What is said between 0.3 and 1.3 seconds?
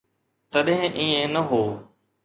تڏهن ائين